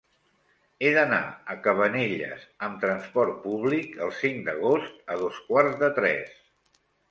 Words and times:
He 0.85 0.89
d'anar 0.95 1.19
a 1.53 1.57
Cabanelles 1.67 2.47
amb 2.69 2.81
trasport 2.87 3.37
públic 3.45 3.95
el 4.07 4.15
cinc 4.23 4.43
d'agost 4.49 5.15
a 5.17 5.21
dos 5.23 5.41
quarts 5.53 5.81
de 5.85 5.95
tres. 6.03 6.37